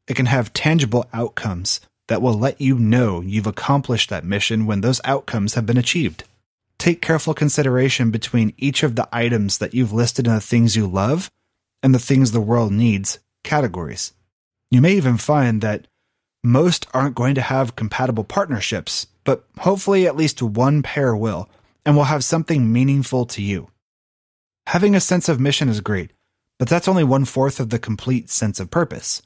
It 0.06 0.16
can 0.16 0.26
have 0.26 0.52
tangible 0.52 1.06
outcomes 1.12 1.80
that 2.08 2.22
will 2.22 2.34
let 2.34 2.60
you 2.60 2.78
know 2.78 3.20
you've 3.20 3.46
accomplished 3.46 4.10
that 4.10 4.24
mission 4.24 4.66
when 4.66 4.80
those 4.80 5.00
outcomes 5.04 5.54
have 5.54 5.66
been 5.66 5.76
achieved. 5.76 6.24
Take 6.78 7.02
careful 7.02 7.34
consideration 7.34 8.10
between 8.10 8.54
each 8.56 8.82
of 8.82 8.94
the 8.94 9.08
items 9.12 9.58
that 9.58 9.74
you've 9.74 9.92
listed 9.92 10.26
in 10.26 10.34
the 10.34 10.40
things 10.40 10.76
you 10.76 10.86
love 10.86 11.30
and 11.82 11.94
the 11.94 11.98
things 11.98 12.30
the 12.30 12.40
world 12.40 12.72
needs 12.72 13.18
categories. 13.42 14.12
You 14.70 14.80
may 14.80 14.92
even 14.94 15.16
find 15.16 15.60
that 15.60 15.86
most 16.44 16.86
aren't 16.94 17.16
going 17.16 17.34
to 17.34 17.40
have 17.40 17.76
compatible 17.76 18.24
partnerships, 18.24 19.08
but 19.24 19.44
hopefully 19.58 20.06
at 20.06 20.16
least 20.16 20.40
one 20.40 20.82
pair 20.82 21.16
will, 21.16 21.48
and 21.84 21.96
will 21.96 22.04
have 22.04 22.22
something 22.22 22.72
meaningful 22.72 23.26
to 23.26 23.42
you. 23.42 23.70
Having 24.68 24.94
a 24.94 25.00
sense 25.00 25.28
of 25.28 25.40
mission 25.40 25.68
is 25.68 25.80
great, 25.80 26.12
But 26.58 26.68
that's 26.68 26.88
only 26.88 27.04
one 27.04 27.24
fourth 27.24 27.60
of 27.60 27.70
the 27.70 27.78
complete 27.78 28.28
sense 28.28 28.58
of 28.58 28.70
purpose. 28.70 29.22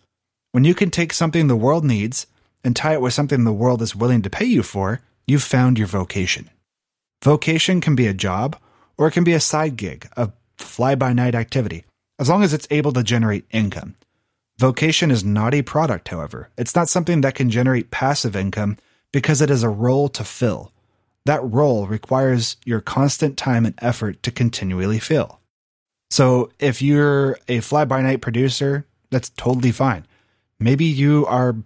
When 0.52 0.64
you 0.64 0.74
can 0.74 0.90
take 0.90 1.12
something 1.12 1.48
the 1.48 1.56
world 1.56 1.84
needs 1.84 2.26
and 2.62 2.76
tie 2.76 2.92
it 2.92 3.00
with 3.00 3.14
something 3.14 3.44
the 3.44 3.52
world 3.52 3.80
is 3.80 3.96
willing 3.96 4.22
to 4.22 4.30
pay 4.30 4.44
you 4.44 4.62
for, 4.62 5.00
you've 5.26 5.42
found 5.42 5.78
your 5.78 5.86
vocation. 5.86 6.50
Vocation 7.22 7.80
can 7.80 7.94
be 7.94 8.08
a 8.08 8.14
job 8.14 8.56
or 8.98 9.06
it 9.06 9.12
can 9.12 9.22
be 9.22 9.32
a 9.32 9.40
side 9.40 9.76
gig, 9.76 10.08
a 10.16 10.32
fly 10.56 10.96
by 10.96 11.12
night 11.12 11.36
activity, 11.36 11.84
as 12.18 12.28
long 12.28 12.42
as 12.42 12.52
it's 12.52 12.66
able 12.70 12.92
to 12.92 13.02
generate 13.04 13.44
income. 13.52 13.94
Vocation 14.58 15.10
is 15.10 15.24
not 15.24 15.54
a 15.54 15.62
product, 15.62 16.08
however. 16.08 16.50
It's 16.58 16.74
not 16.74 16.88
something 16.88 17.20
that 17.20 17.36
can 17.36 17.48
generate 17.48 17.90
passive 17.92 18.34
income 18.34 18.76
because 19.12 19.40
it 19.40 19.50
is 19.50 19.62
a 19.62 19.68
role 19.68 20.08
to 20.10 20.24
fill. 20.24 20.72
That 21.24 21.42
role 21.44 21.86
requires 21.86 22.56
your 22.64 22.80
constant 22.80 23.36
time 23.36 23.64
and 23.66 23.76
effort 23.78 24.22
to 24.24 24.32
continually 24.32 24.98
fill. 24.98 25.38
So 26.10 26.50
if 26.58 26.82
you're 26.82 27.38
a 27.48 27.60
fly 27.60 27.84
by 27.84 28.02
night 28.02 28.20
producer, 28.20 28.84
that's 29.10 29.30
totally 29.30 29.70
fine. 29.70 30.06
Maybe 30.58 30.84
you 30.84 31.24
are 31.26 31.56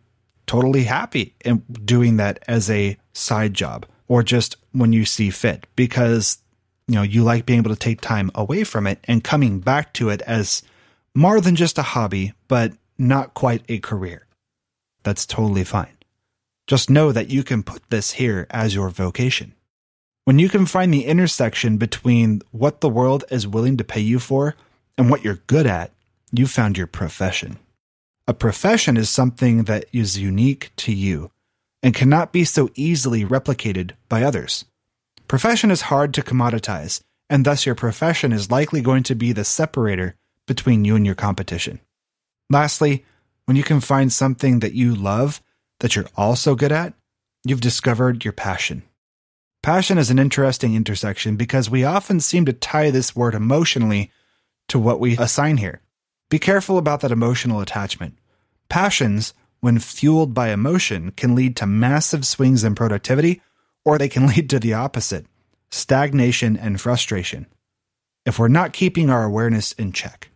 totally 0.47 0.85
happy 0.85 1.35
in 1.45 1.63
doing 1.85 2.19
that 2.19 2.45
as 2.47 2.71
a 2.71 2.99
side 3.15 3.55
job 3.55 3.87
or 4.09 4.23
just 4.23 4.57
when 4.73 4.93
you 4.93 5.05
see 5.05 5.31
fit 5.31 5.67
because 5.77 6.39
you 6.89 6.95
know 6.95 7.03
you 7.03 7.23
like 7.23 7.47
being 7.47 7.61
able 7.61 7.71
to 7.71 7.77
take 7.77 8.01
time 8.01 8.31
away 8.35 8.65
from 8.65 8.87
it 8.87 8.99
and 9.05 9.25
coming 9.25 9.61
back 9.61 9.93
to 9.95 10.09
it 10.09 10.23
as 10.23 10.63
more 11.15 11.41
than 11.41 11.57
just 11.57 11.79
a 11.79 11.83
hobby 11.83 12.33
but 12.49 12.73
not 12.99 13.35
quite 13.35 13.63
a 13.69 13.79
career. 13.79 14.27
That's 15.03 15.27
totally 15.27 15.65
fine. 15.65 15.97
Just 16.67 16.91
know 16.91 17.13
that 17.13 17.31
you 17.31 17.45
can 17.45 17.63
put 17.63 17.91
this 17.91 18.13
here 18.13 18.47
as 18.51 18.75
your 18.75 18.91
vocation. 18.91 19.55
When 20.25 20.41
you 20.41 20.49
can 20.49 20.67
find 20.67 20.93
the 20.93 21.05
intersection 21.05 21.77
between 21.77 22.43
what 22.51 22.81
the 22.81 22.89
world 22.89 23.25
is 23.31 23.47
willing 23.47 23.77
to 23.77 23.85
pay 23.85 24.01
you 24.01 24.19
for 24.19 24.57
and 24.99 25.09
what 25.09 25.23
you're 25.23 25.43
good 25.47 25.67
at, 25.67 25.93
you 26.33 26.49
found 26.49 26.77
your 26.77 26.89
profession. 26.89 27.59
A 28.27 28.35
profession 28.35 28.97
is 28.97 29.09
something 29.09 29.65
that 29.65 29.85
is 29.93 30.19
unique 30.19 30.73
to 30.77 30.93
you 30.93 31.31
and 31.87 31.95
cannot 31.95 32.33
be 32.33 32.43
so 32.45 32.69
easily 32.75 33.25
replicated 33.25 33.93
by 34.09 34.25
others. 34.25 34.65
Profession 35.29 35.71
is 35.71 35.83
hard 35.83 36.13
to 36.13 36.21
commoditize, 36.21 37.01
and 37.31 37.47
thus 37.47 37.65
your 37.65 37.77
profession 37.77 38.33
is 38.33 38.51
likely 38.51 38.81
going 38.81 39.05
to 39.05 39.15
be 39.15 39.31
the 39.31 39.45
separator 39.45 40.17
between 40.49 40.85
you 40.85 40.97
and 40.97 41.07
your 41.07 41.15
competition. 41.15 41.79
Lastly, 42.51 43.05
when 43.45 43.57
you 43.57 43.63
can 43.63 43.81
find 43.81 44.13
something 44.13 44.59
that 44.59 44.73
you 44.73 44.97
love 44.97 45.41
that 45.79 45.95
you're 45.95 46.09
also 46.17 46.57
good 46.57 46.73
at, 46.73 46.93
you've 47.45 47.61
discovered 47.61 48.25
your 48.25 48.33
passion. 48.33 48.83
Passion 49.63 49.97
is 49.97 50.11
an 50.11 50.19
interesting 50.19 50.75
intersection 50.75 51.37
because 51.37 51.71
we 51.71 51.85
often 51.85 52.19
seem 52.19 52.47
to 52.47 52.53
tie 52.53 52.91
this 52.91 53.15
word 53.15 53.33
emotionally 53.33 54.11
to 54.67 54.81
what 54.81 54.99
we 54.99 55.17
assign 55.19 55.59
here. 55.59 55.83
Be 56.31 56.41
careful 56.41 56.79
about 56.79 57.01
that 57.03 57.13
emotional 57.13 57.61
attachment. 57.61 58.19
Passions, 58.69 59.35
when 59.67 59.81
fueled 59.81 60.33
by 60.33 60.51
emotion, 60.51 61.11
can 61.17 61.35
lead 61.35 61.57
to 61.57 61.67
massive 61.67 62.25
swings 62.25 62.63
in 62.63 62.77
productivity, 62.77 63.43
or 63.85 63.99
they 63.99 64.09
can 64.09 64.25
lead 64.29 64.49
to 64.49 64.61
the 64.61 64.73
opposite 64.73 65.27
stagnation 65.73 66.57
and 66.57 66.81
frustration 66.81 67.47
if 68.25 68.39
we're 68.39 68.47
not 68.47 68.73
keeping 68.73 69.11
our 69.11 69.25
awareness 69.25 69.73
in 69.73 69.91
check. 69.91 70.29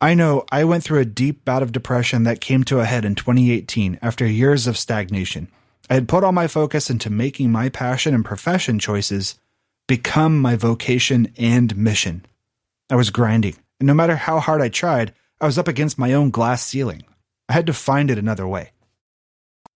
I 0.00 0.14
know 0.14 0.44
I 0.52 0.62
went 0.62 0.84
through 0.84 1.00
a 1.00 1.04
deep 1.04 1.44
bout 1.44 1.64
of 1.64 1.72
depression 1.72 2.22
that 2.22 2.40
came 2.40 2.62
to 2.62 2.78
a 2.78 2.84
head 2.84 3.04
in 3.04 3.16
2018 3.16 3.98
after 4.00 4.24
years 4.24 4.68
of 4.68 4.78
stagnation. 4.78 5.48
I 5.90 5.94
had 5.94 6.06
put 6.06 6.22
all 6.22 6.30
my 6.30 6.46
focus 6.46 6.90
into 6.90 7.10
making 7.10 7.50
my 7.50 7.70
passion 7.70 8.14
and 8.14 8.24
profession 8.24 8.78
choices 8.78 9.34
become 9.88 10.38
my 10.38 10.54
vocation 10.54 11.32
and 11.36 11.76
mission. 11.76 12.24
I 12.88 12.94
was 12.94 13.10
grinding, 13.10 13.56
and 13.80 13.88
no 13.88 13.94
matter 13.94 14.14
how 14.14 14.38
hard 14.38 14.62
I 14.62 14.68
tried, 14.68 15.12
I 15.40 15.46
was 15.46 15.58
up 15.58 15.66
against 15.66 15.98
my 15.98 16.12
own 16.12 16.30
glass 16.30 16.64
ceiling. 16.64 17.02
I 17.50 17.52
had 17.52 17.66
to 17.66 17.72
find 17.72 18.12
it 18.12 18.18
another 18.18 18.46
way. 18.46 18.70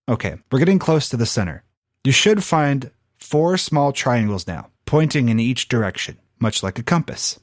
Okay, 0.09 0.37
we're 0.53 0.61
getting 0.61 0.79
close 0.79 1.09
to 1.09 1.17
the 1.17 1.27
center. 1.27 1.65
You 2.05 2.13
should 2.13 2.45
find 2.45 2.93
four 3.19 3.57
small 3.57 3.91
triangles 3.91 4.47
now, 4.47 4.71
pointing 4.87 5.29
in 5.29 5.41
each 5.41 5.67
direction, 5.67 6.21
much 6.39 6.63
like 6.63 6.79
a 6.79 6.85
compass. 6.85 7.41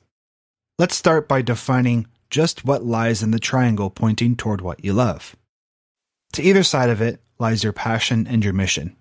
Let's 0.79 0.95
start 0.95 1.27
by 1.27 1.41
defining 1.41 2.07
just 2.29 2.63
what 2.63 2.85
lies 2.85 3.21
in 3.21 3.31
the 3.31 3.39
triangle 3.39 3.89
pointing 3.89 4.38
toward 4.38 4.61
what 4.61 4.85
you 4.85 4.93
love. 4.93 5.35
To 6.33 6.41
either 6.41 6.63
side 6.63 6.89
of 6.89 7.01
it 7.01 7.21
lies 7.38 7.65
your 7.65 7.73
passion 7.73 8.25
and 8.25 8.41
your 8.41 8.53
mission. 8.53 8.95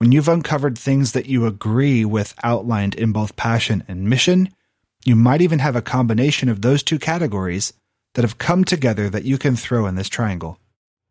When 0.00 0.12
you've 0.12 0.28
uncovered 0.28 0.76
things 0.76 1.12
that 1.12 1.24
you 1.24 1.46
agree 1.46 2.04
with 2.04 2.34
outlined 2.44 2.94
in 2.94 3.12
both 3.12 3.36
passion 3.36 3.84
and 3.88 4.04
mission, 4.04 4.50
you 5.02 5.16
might 5.16 5.40
even 5.40 5.60
have 5.60 5.76
a 5.76 5.80
combination 5.80 6.50
of 6.50 6.60
those 6.60 6.82
two 6.82 6.98
categories 6.98 7.72
that 8.14 8.22
have 8.22 8.38
come 8.38 8.64
together 8.64 9.08
that 9.10 9.24
you 9.24 9.38
can 9.38 9.56
throw 9.56 9.86
in 9.86 9.94
this 9.94 10.08
triangle. 10.08 10.58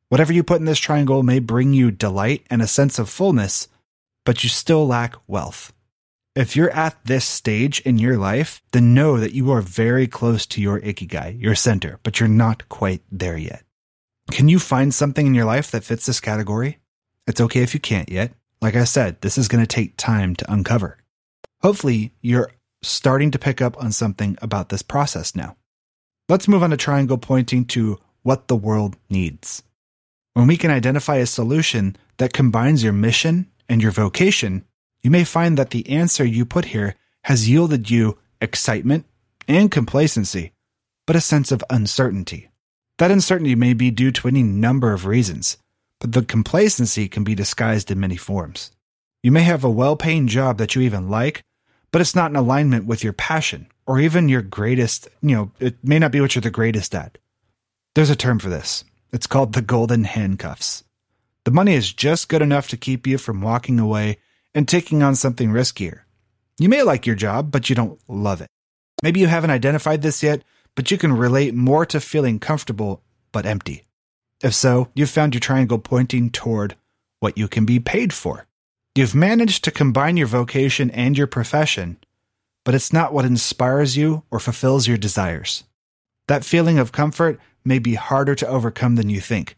Whatever 0.09 0.33
you 0.33 0.43
put 0.43 0.59
in 0.59 0.65
this 0.65 0.79
triangle 0.79 1.23
may 1.23 1.39
bring 1.39 1.73
you 1.73 1.89
delight 1.89 2.45
and 2.49 2.61
a 2.61 2.67
sense 2.67 2.99
of 2.99 3.09
fullness, 3.09 3.67
but 4.25 4.43
you 4.43 4.49
still 4.49 4.85
lack 4.85 5.15
wealth. 5.27 5.73
If 6.35 6.55
you're 6.55 6.71
at 6.71 7.03
this 7.03 7.25
stage 7.25 7.81
in 7.81 7.97
your 7.97 8.17
life, 8.17 8.61
then 8.71 8.93
know 8.93 9.19
that 9.19 9.33
you 9.33 9.51
are 9.51 9.61
very 9.61 10.07
close 10.07 10.45
to 10.47 10.61
your 10.61 10.79
ikigai, 10.79 11.41
your 11.41 11.55
center, 11.55 11.99
but 12.03 12.19
you're 12.19 12.29
not 12.29 12.69
quite 12.69 13.01
there 13.11 13.37
yet. 13.37 13.63
Can 14.31 14.47
you 14.47 14.59
find 14.59 14.93
something 14.93 15.27
in 15.27 15.33
your 15.33 15.45
life 15.45 15.71
that 15.71 15.83
fits 15.83 16.05
this 16.05 16.21
category? 16.21 16.79
It's 17.27 17.41
okay 17.41 17.61
if 17.61 17.73
you 17.73 17.79
can't 17.79 18.09
yet. 18.09 18.33
Like 18.61 18.75
I 18.75 18.85
said, 18.85 19.19
this 19.21 19.37
is 19.37 19.47
going 19.47 19.63
to 19.63 19.67
take 19.67 19.97
time 19.97 20.35
to 20.37 20.51
uncover. 20.51 20.97
Hopefully, 21.61 22.13
you're 22.21 22.51
starting 22.81 23.31
to 23.31 23.39
pick 23.39 23.61
up 23.61 23.77
on 23.83 23.91
something 23.91 24.37
about 24.41 24.69
this 24.69 24.81
process 24.81 25.35
now. 25.35 25.57
Let's 26.31 26.47
move 26.47 26.63
on 26.63 26.69
to 26.69 26.77
triangle 26.77 27.17
pointing 27.17 27.65
to 27.75 27.99
what 28.23 28.47
the 28.47 28.55
world 28.55 28.95
needs. 29.09 29.63
When 30.33 30.47
we 30.47 30.55
can 30.55 30.71
identify 30.71 31.17
a 31.17 31.25
solution 31.25 31.97
that 32.19 32.31
combines 32.31 32.81
your 32.81 32.93
mission 32.93 33.51
and 33.67 33.83
your 33.83 33.91
vocation, 33.91 34.63
you 35.03 35.11
may 35.11 35.25
find 35.25 35.57
that 35.57 35.71
the 35.71 35.89
answer 35.89 36.23
you 36.23 36.45
put 36.45 36.71
here 36.71 36.95
has 37.25 37.49
yielded 37.49 37.89
you 37.89 38.17
excitement 38.39 39.05
and 39.45 39.69
complacency, 39.69 40.53
but 41.05 41.17
a 41.17 41.19
sense 41.19 41.51
of 41.51 41.65
uncertainty. 41.69 42.49
That 42.97 43.11
uncertainty 43.11 43.55
may 43.55 43.73
be 43.73 43.91
due 43.91 44.13
to 44.13 44.29
any 44.29 44.41
number 44.41 44.93
of 44.93 45.05
reasons, 45.05 45.57
but 45.99 46.13
the 46.13 46.23
complacency 46.23 47.09
can 47.09 47.25
be 47.25 47.35
disguised 47.35 47.91
in 47.91 47.99
many 47.99 48.15
forms. 48.15 48.71
You 49.21 49.33
may 49.33 49.43
have 49.43 49.65
a 49.65 49.69
well 49.69 49.97
paying 49.97 50.27
job 50.27 50.59
that 50.59 50.75
you 50.75 50.81
even 50.81 51.09
like, 51.09 51.43
but 51.91 52.01
it's 52.01 52.15
not 52.15 52.31
in 52.31 52.35
alignment 52.35 52.85
with 52.85 53.03
your 53.03 53.13
passion 53.13 53.67
or 53.85 53.99
even 53.99 54.29
your 54.29 54.41
greatest, 54.41 55.07
you 55.21 55.35
know, 55.35 55.51
it 55.59 55.75
may 55.83 55.99
not 55.99 56.11
be 56.11 56.21
what 56.21 56.35
you're 56.35 56.41
the 56.41 56.49
greatest 56.49 56.95
at. 56.95 57.17
There's 57.93 58.09
a 58.09 58.15
term 58.15 58.39
for 58.39 58.49
this. 58.49 58.83
It's 59.11 59.27
called 59.27 59.53
the 59.53 59.61
golden 59.61 60.05
handcuffs. 60.05 60.83
The 61.43 61.51
money 61.51 61.73
is 61.73 61.91
just 61.91 62.29
good 62.29 62.41
enough 62.41 62.69
to 62.69 62.77
keep 62.77 63.05
you 63.05 63.17
from 63.17 63.41
walking 63.41 63.79
away 63.79 64.19
and 64.53 64.67
taking 64.67 65.03
on 65.03 65.15
something 65.15 65.49
riskier. 65.49 66.01
You 66.57 66.69
may 66.69 66.83
like 66.83 67.05
your 67.05 67.15
job, 67.15 67.51
but 67.51 67.69
you 67.69 67.75
don't 67.75 67.99
love 68.07 68.41
it. 68.41 68.47
Maybe 69.03 69.19
you 69.19 69.27
haven't 69.27 69.49
identified 69.49 70.01
this 70.01 70.21
yet, 70.21 70.43
but 70.75 70.91
you 70.91 70.97
can 70.97 71.11
relate 71.11 71.53
more 71.53 71.85
to 71.87 71.99
feeling 71.99 72.39
comfortable 72.39 73.01
but 73.31 73.45
empty. 73.45 73.85
If 74.43 74.53
so, 74.53 74.89
you've 74.93 75.09
found 75.09 75.33
your 75.33 75.39
triangle 75.39 75.79
pointing 75.79 76.29
toward 76.29 76.75
what 77.19 77.37
you 77.37 77.47
can 77.47 77.65
be 77.65 77.79
paid 77.79 78.13
for. 78.13 78.47
You've 78.93 79.15
managed 79.15 79.63
to 79.63 79.71
combine 79.71 80.17
your 80.17 80.27
vocation 80.27 80.91
and 80.91 81.17
your 81.17 81.27
profession, 81.27 81.97
but 82.65 82.75
it's 82.75 82.91
not 82.91 83.13
what 83.13 83.23
inspires 83.23 83.95
you 83.95 84.23
or 84.29 84.39
fulfills 84.39 84.85
your 84.85 84.97
desires. 84.97 85.63
That 86.27 86.43
feeling 86.43 86.77
of 86.77 86.91
comfort 86.91 87.39
may 87.63 87.79
be 87.79 87.93
harder 87.93 88.35
to 88.35 88.47
overcome 88.47 88.97
than 88.97 89.09
you 89.09 89.21
think. 89.21 89.55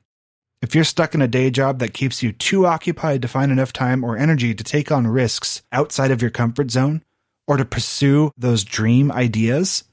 If 0.62 0.76
you're 0.76 0.84
stuck 0.84 1.16
in 1.16 1.22
a 1.22 1.28
day 1.28 1.50
job 1.50 1.80
that 1.80 1.96
keeps 1.96 2.22
you 2.22 2.32
too 2.32 2.68
occupied 2.68 3.24
to 3.24 3.28
find 3.28 3.52
enough 3.52 3.74
time 3.74 4.04
or 4.04 4.18
energy 4.18 4.54
to 4.54 4.64
take 4.64 4.92
on 4.92 5.08
risks 5.08 5.64
outside 5.72 6.12
of 6.12 6.22
your 6.22 6.32
comfort 6.32 6.70
zone 6.70 7.04
or 7.48 7.58
to 7.58 7.66
pursue 7.66 8.32
those 8.38 8.64
dream 8.64 9.12
ideas, 9.12 9.84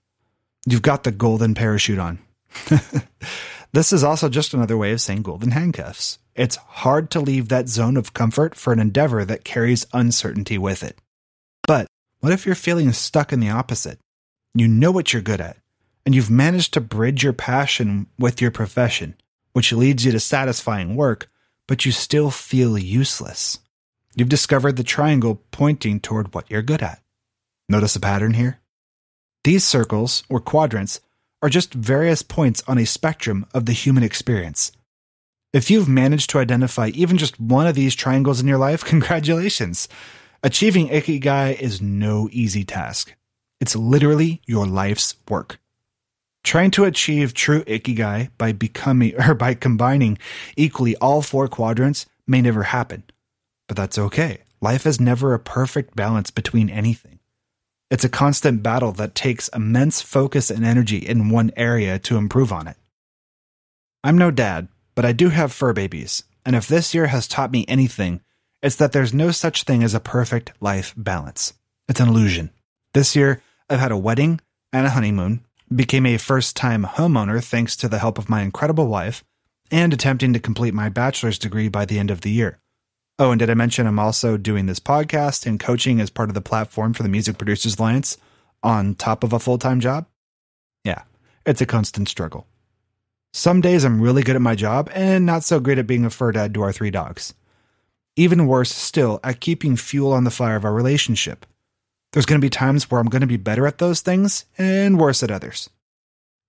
you've 0.66 0.82
got 0.82 1.04
the 1.04 1.12
golden 1.12 1.54
parachute 1.54 1.98
on. 1.98 2.18
this 3.72 3.92
is 3.92 4.02
also 4.02 4.28
just 4.28 4.52
another 4.52 4.76
way 4.76 4.92
of 4.92 5.00
saying 5.00 5.22
golden 5.22 5.52
handcuffs. 5.52 6.18
It's 6.34 6.56
hard 6.56 7.10
to 7.10 7.20
leave 7.20 7.48
that 7.48 7.68
zone 7.68 7.96
of 7.96 8.14
comfort 8.14 8.54
for 8.54 8.72
an 8.72 8.80
endeavor 8.80 9.24
that 9.24 9.44
carries 9.44 9.86
uncertainty 9.92 10.58
with 10.58 10.82
it. 10.82 10.98
But 11.66 11.86
what 12.20 12.32
if 12.32 12.46
you're 12.46 12.54
feeling 12.54 12.92
stuck 12.92 13.32
in 13.32 13.40
the 13.40 13.50
opposite? 13.50 13.98
You 14.54 14.66
know 14.66 14.90
what 14.90 15.12
you're 15.12 15.22
good 15.22 15.40
at, 15.40 15.58
and 16.04 16.14
you've 16.14 16.30
managed 16.30 16.74
to 16.74 16.80
bridge 16.80 17.22
your 17.22 17.32
passion 17.32 18.06
with 18.18 18.40
your 18.40 18.50
profession, 18.50 19.14
which 19.52 19.72
leads 19.72 20.04
you 20.04 20.12
to 20.12 20.20
satisfying 20.20 20.96
work, 20.96 21.30
but 21.68 21.84
you 21.84 21.92
still 21.92 22.30
feel 22.30 22.76
useless. 22.76 23.60
You've 24.16 24.28
discovered 24.28 24.76
the 24.76 24.82
triangle 24.82 25.42
pointing 25.52 26.00
toward 26.00 26.34
what 26.34 26.50
you're 26.50 26.62
good 26.62 26.82
at. 26.82 27.00
Notice 27.68 27.94
a 27.94 28.00
pattern 28.00 28.34
here? 28.34 28.58
These 29.44 29.64
circles, 29.64 30.24
or 30.28 30.40
quadrants, 30.40 31.00
are 31.42 31.48
just 31.48 31.74
various 31.74 32.22
points 32.22 32.62
on 32.66 32.78
a 32.78 32.86
spectrum 32.86 33.46
of 33.54 33.66
the 33.66 33.72
human 33.72 34.02
experience. 34.02 34.72
If 35.52 35.70
you've 35.70 35.88
managed 35.88 36.30
to 36.30 36.38
identify 36.38 36.88
even 36.94 37.18
just 37.18 37.40
one 37.40 37.66
of 37.66 37.74
these 37.74 37.94
triangles 37.94 38.40
in 38.40 38.48
your 38.48 38.58
life, 38.58 38.84
congratulations. 38.94 39.88
Achieving 40.42 40.88
Ikigai 40.88 41.58
is 41.58 41.80
no 41.80 42.28
easy 42.32 42.64
task. 42.64 43.14
It's 43.60 43.76
literally 43.76 44.40
your 44.46 44.66
life's 44.66 45.16
work. 45.28 45.58
Trying 46.42 46.70
to 46.72 46.84
achieve 46.84 47.34
true 47.34 47.62
ikigai 47.64 48.30
by 48.38 48.52
becoming 48.52 49.14
or 49.28 49.34
by 49.34 49.54
combining 49.54 50.18
equally 50.56 50.96
all 50.96 51.22
four 51.22 51.48
quadrants 51.48 52.06
may 52.26 52.40
never 52.40 52.64
happen. 52.64 53.04
But 53.68 53.76
that's 53.76 53.98
okay. 53.98 54.38
Life 54.60 54.86
is 54.86 55.00
never 55.00 55.34
a 55.34 55.38
perfect 55.38 55.94
balance 55.94 56.30
between 56.30 56.70
anything. 56.70 57.19
It's 57.90 58.04
a 58.04 58.08
constant 58.08 58.62
battle 58.62 58.92
that 58.92 59.16
takes 59.16 59.48
immense 59.48 60.00
focus 60.00 60.48
and 60.50 60.64
energy 60.64 60.98
in 60.98 61.30
one 61.30 61.50
area 61.56 61.98
to 62.00 62.16
improve 62.16 62.52
on 62.52 62.68
it. 62.68 62.76
I'm 64.04 64.16
no 64.16 64.30
dad, 64.30 64.68
but 64.94 65.04
I 65.04 65.12
do 65.12 65.30
have 65.30 65.52
fur 65.52 65.72
babies, 65.72 66.22
and 66.46 66.54
if 66.54 66.68
this 66.68 66.94
year 66.94 67.08
has 67.08 67.26
taught 67.26 67.50
me 67.50 67.64
anything, 67.66 68.20
it's 68.62 68.76
that 68.76 68.92
there's 68.92 69.12
no 69.12 69.32
such 69.32 69.64
thing 69.64 69.82
as 69.82 69.94
a 69.94 70.00
perfect 70.00 70.52
life 70.60 70.94
balance. 70.96 71.54
It's 71.88 72.00
an 72.00 72.08
illusion. 72.08 72.50
This 72.94 73.16
year, 73.16 73.42
I've 73.68 73.80
had 73.80 73.92
a 73.92 73.98
wedding 73.98 74.40
and 74.72 74.86
a 74.86 74.90
honeymoon, 74.90 75.44
became 75.74 76.06
a 76.06 76.16
first 76.16 76.56
time 76.56 76.84
homeowner 76.84 77.42
thanks 77.42 77.76
to 77.76 77.88
the 77.88 77.98
help 77.98 78.18
of 78.18 78.28
my 78.28 78.42
incredible 78.42 78.86
wife, 78.86 79.24
and 79.70 79.92
attempting 79.92 80.32
to 80.32 80.40
complete 80.40 80.74
my 80.74 80.88
bachelor's 80.88 81.38
degree 81.38 81.68
by 81.68 81.84
the 81.84 81.98
end 81.98 82.10
of 82.10 82.20
the 82.20 82.30
year. 82.30 82.60
Oh, 83.20 83.32
and 83.32 83.38
did 83.38 83.50
I 83.50 83.54
mention 83.54 83.86
I'm 83.86 83.98
also 83.98 84.38
doing 84.38 84.64
this 84.64 84.80
podcast 84.80 85.44
and 85.44 85.60
coaching 85.60 86.00
as 86.00 86.08
part 86.08 86.30
of 86.30 86.34
the 86.34 86.40
platform 86.40 86.94
for 86.94 87.02
the 87.02 87.08
Music 87.10 87.36
Producers 87.36 87.78
Alliance 87.78 88.16
on 88.62 88.94
top 88.94 89.22
of 89.22 89.34
a 89.34 89.38
full 89.38 89.58
time 89.58 89.78
job? 89.78 90.06
Yeah, 90.84 91.02
it's 91.44 91.60
a 91.60 91.66
constant 91.66 92.08
struggle. 92.08 92.46
Some 93.34 93.60
days 93.60 93.84
I'm 93.84 94.00
really 94.00 94.22
good 94.22 94.36
at 94.36 94.42
my 94.42 94.54
job 94.54 94.88
and 94.94 95.26
not 95.26 95.44
so 95.44 95.60
great 95.60 95.76
at 95.76 95.86
being 95.86 96.06
a 96.06 96.10
fur 96.10 96.32
dad 96.32 96.54
to 96.54 96.62
our 96.62 96.72
three 96.72 96.90
dogs. 96.90 97.34
Even 98.16 98.46
worse 98.46 98.72
still, 98.72 99.20
at 99.22 99.40
keeping 99.40 99.76
fuel 99.76 100.14
on 100.14 100.24
the 100.24 100.30
fire 100.30 100.56
of 100.56 100.64
our 100.64 100.72
relationship. 100.72 101.44
There's 102.14 102.24
going 102.24 102.40
to 102.40 102.44
be 102.44 102.48
times 102.48 102.90
where 102.90 103.02
I'm 103.02 103.10
going 103.10 103.20
to 103.20 103.26
be 103.26 103.36
better 103.36 103.66
at 103.66 103.76
those 103.76 104.00
things 104.00 104.46
and 104.56 104.98
worse 104.98 105.22
at 105.22 105.30
others. 105.30 105.68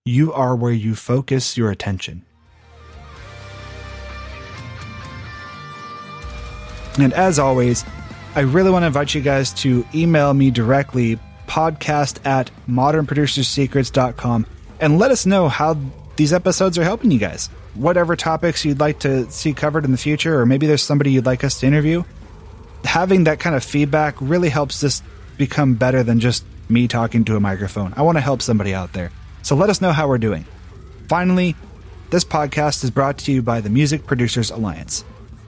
You 0.06 0.32
are 0.32 0.56
where 0.56 0.72
you 0.72 0.96
focus 0.96 1.58
your 1.58 1.70
attention. 1.70 2.24
And 7.00 7.14
as 7.14 7.40
always, 7.40 7.86
I 8.36 8.42
really 8.42 8.72
want 8.72 8.84
to 8.84 8.88
invite 8.88 9.14
you 9.14 9.22
guys 9.22 9.52
to 9.56 9.86
email 9.94 10.34
me 10.34 10.52
directly, 10.52 11.20
podcast 11.48 12.26
at 12.26 12.50
modernproducersecrets.com, 12.70 14.46
and 14.80 15.00
let 15.00 15.12
us 15.12 15.26
know 15.26 15.50
how 15.50 15.78
these 16.16 16.34
episodes 16.34 16.78
are 16.78 16.84
helping 16.84 17.12
you 17.12 17.20
guys. 17.20 17.48
Whatever 17.74 18.16
topics 18.16 18.66
you'd 18.66 18.80
like 18.80 19.00
to 19.00 19.30
see 19.32 19.54
covered 19.54 19.86
in 19.86 19.92
the 19.92 19.98
future, 19.98 20.40
or 20.40 20.46
maybe 20.46 20.68
there's 20.68 20.82
somebody 20.82 21.12
you'd 21.12 21.26
like 21.26 21.44
us 21.44 21.60
to 21.62 21.68
interview. 21.68 22.04
Having 22.84 23.26
that 23.26 23.40
kind 23.40 23.56
of 23.56 23.64
feedback 23.64 24.16
really 24.20 24.50
helps 24.50 24.82
this 24.82 25.02
become 25.38 25.76
better 25.76 26.04
than 26.04 26.20
just 26.20 26.44
me 26.70 26.88
talking 26.88 27.26
to 27.26 27.36
a 27.36 27.40
microphone. 27.40 27.94
I 27.96 28.02
want 28.02 28.18
to 28.18 28.22
help 28.22 28.42
somebody 28.42 28.74
out 28.74 28.94
there. 28.94 29.12
So 29.42 29.56
let 29.56 29.70
us 29.70 29.82
know 29.82 29.92
how 29.92 30.08
we're 30.08 30.18
doing. 30.18 30.46
Finally, 31.08 31.56
this 32.10 32.24
podcast 32.24 32.84
is 32.84 32.92
brought 32.92 33.18
to 33.20 33.32
you 33.32 33.42
by 33.42 33.62
the 33.62 33.70
Music 33.70 34.06
Producers 34.06 34.52
Alliance. 34.52 35.04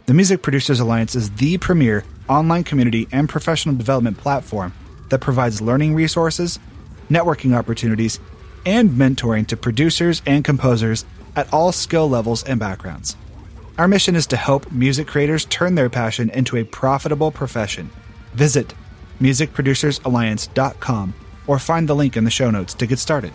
The 0.05 0.13
Music 0.13 0.41
Producers 0.41 0.81
Alliance 0.81 1.15
is 1.15 1.29
the 1.31 1.57
premier 1.57 2.03
online 2.27 2.65
community 2.65 3.07
and 3.13 3.29
professional 3.29 3.74
development 3.74 4.17
platform 4.17 4.74
that 5.07 5.22
provides 5.22 5.62
learning 5.62 5.95
resources, 5.95 6.60
networking 7.10 7.55
opportunities, 7.55 8.19
and 8.65 8.89
mentoring 8.89 9.48
to 9.48 9.55
producers 9.55 10.22
and 10.25 10.43
composers 10.43 11.05
at 11.38 11.51
all 11.53 11.72
skill 11.72 12.10
levels 12.10 12.43
and 12.43 12.60
backgrounds. 12.60 13.15
Our 13.77 13.88
mission 13.88 14.17
is 14.17 14.27
to 14.27 14.36
help 14.36 14.69
music 14.74 15.07
creators 15.07 15.45
turn 15.45 15.75
their 15.75 15.89
passion 15.89 16.29
into 16.31 16.57
a 16.57 16.65
profitable 16.65 17.31
profession. 17.31 17.89
Visit 18.33 18.74
musicproducersalliance.com 19.22 21.13
or 21.48 21.60
find 21.60 21.88
the 21.88 21.95
link 21.95 22.17
in 22.17 22.25
the 22.25 22.29
show 22.29 22.51
notes 22.51 22.74
to 22.74 22.86
get 22.86 23.00
started. 23.00 23.31